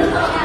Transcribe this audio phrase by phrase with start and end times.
[0.00, 0.34] Yeah.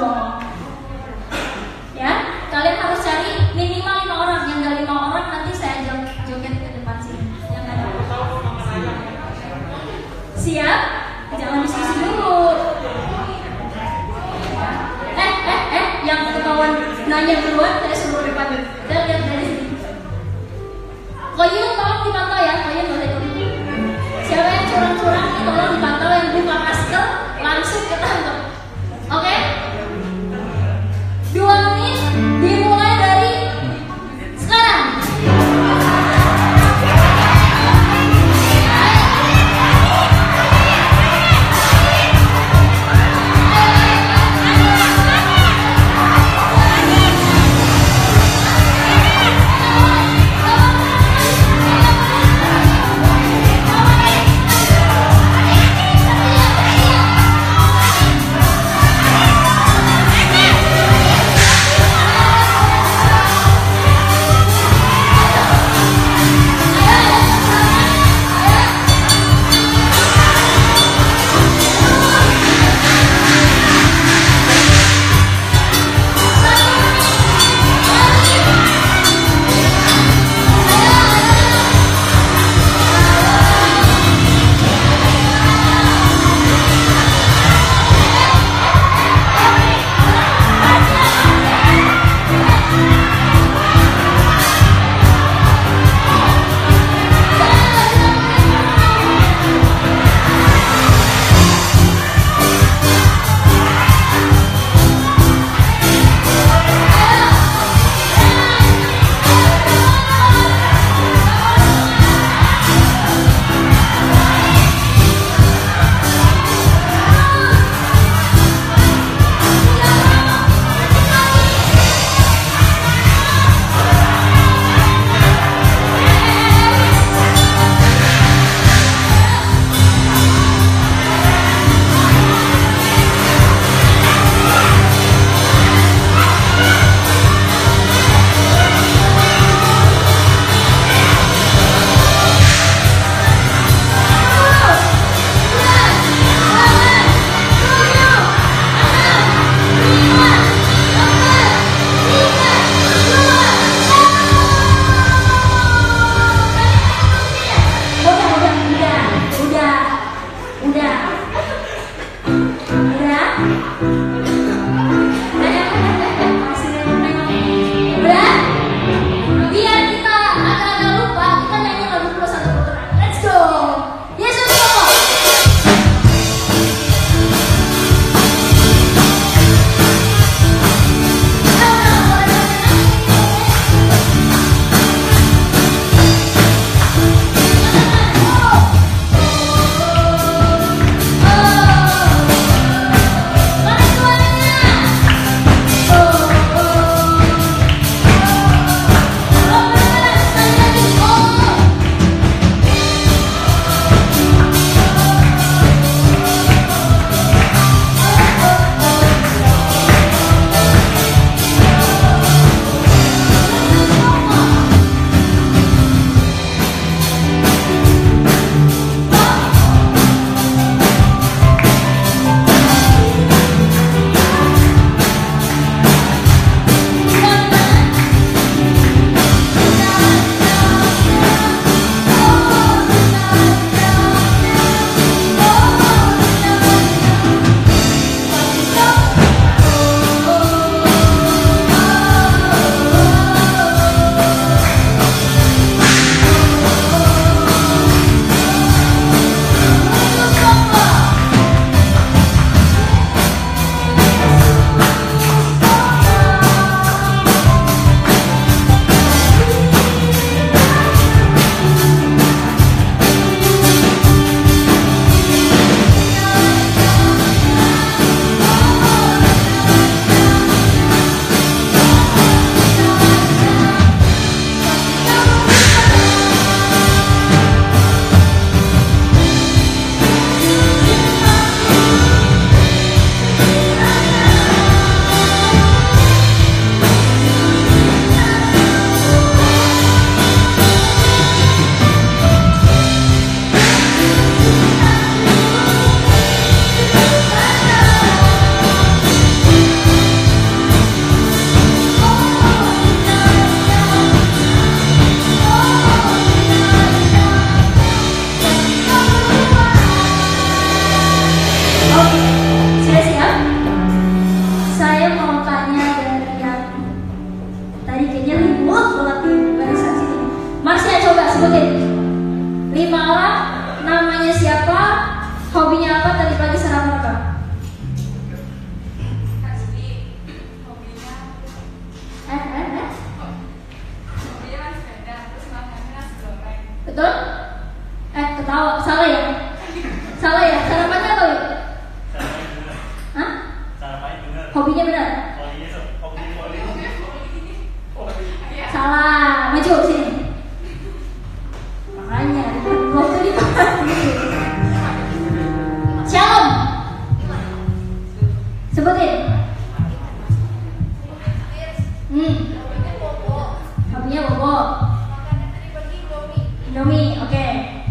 [0.00, 0.49] song.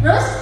[0.01, 0.38] Oke.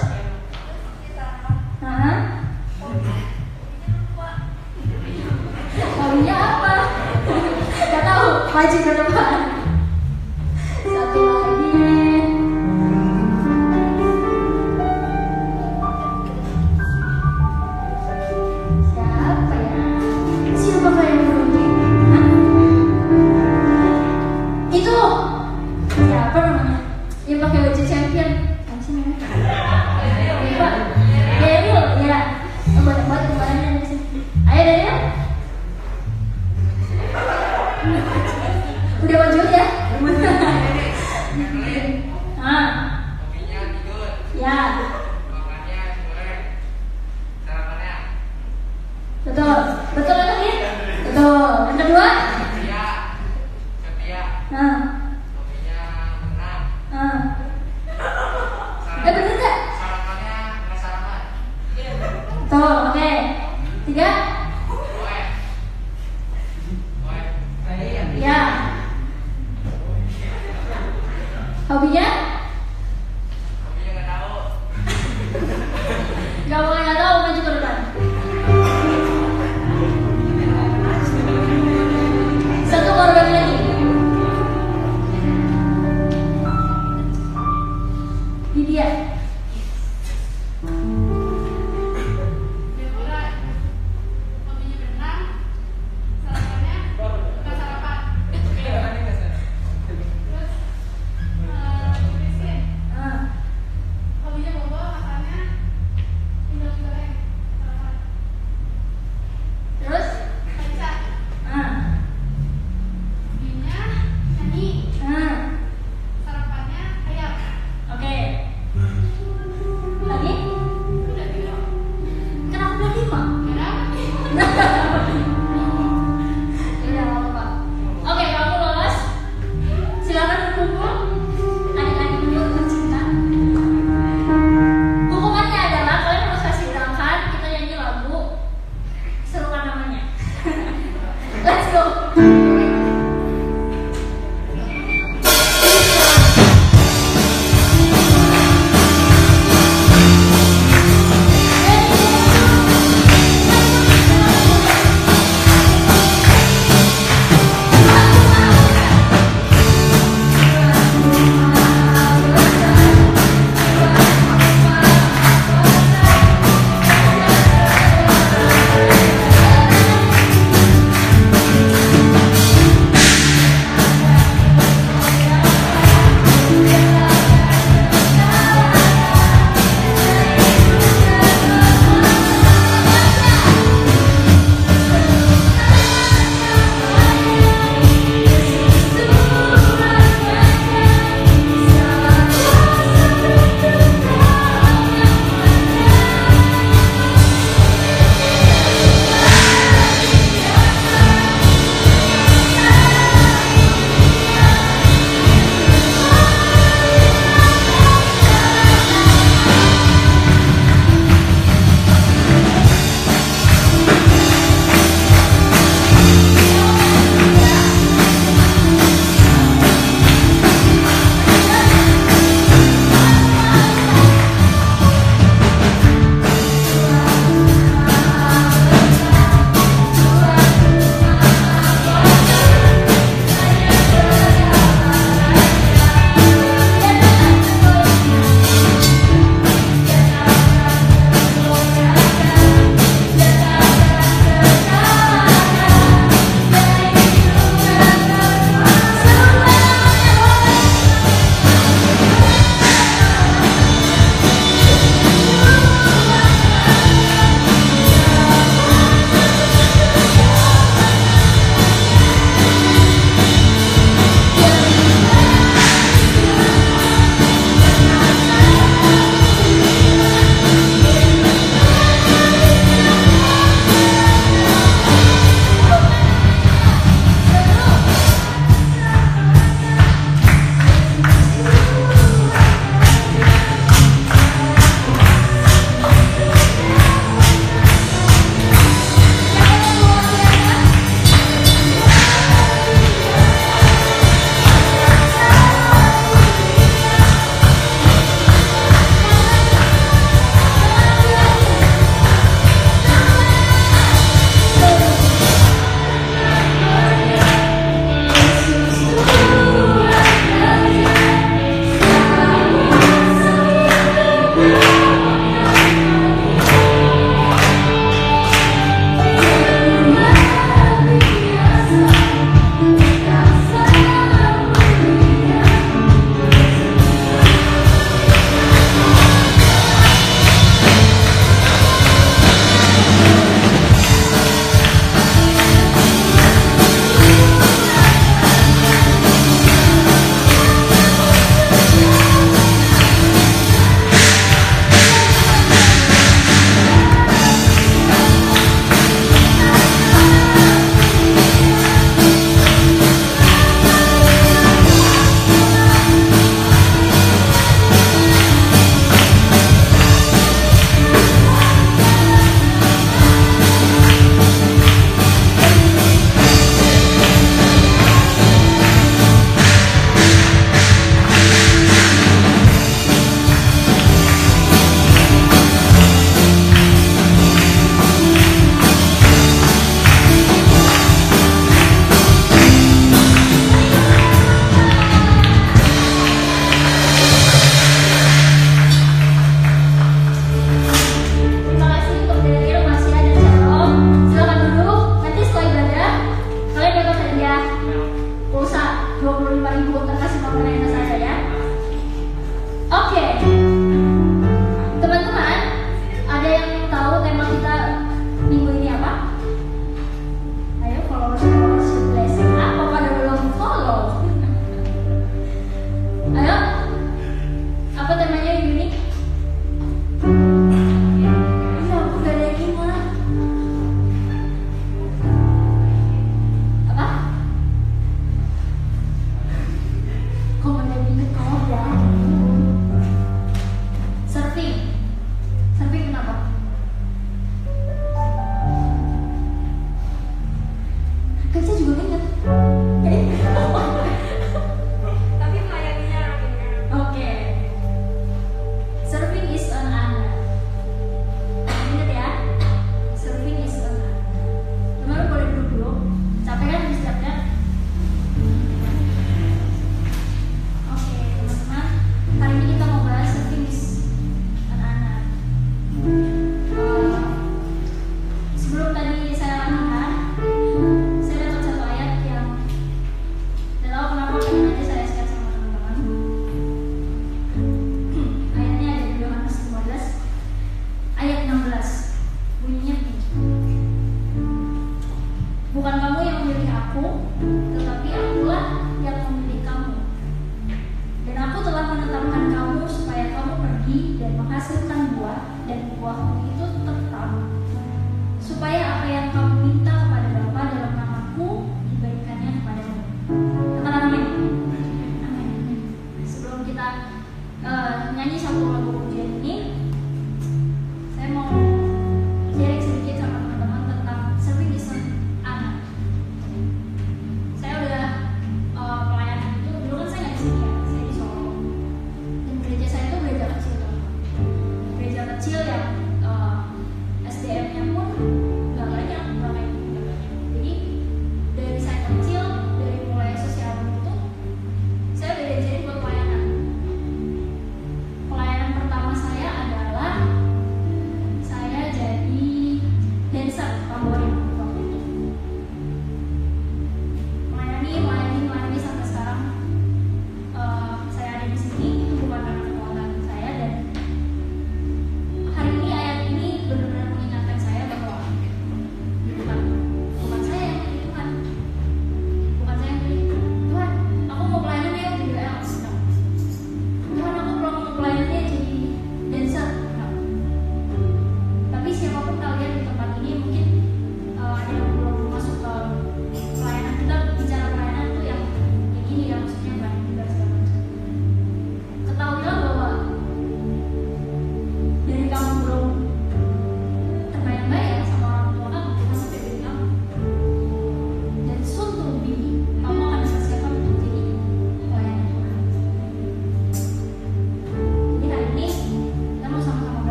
[495.88, 496.17] 啊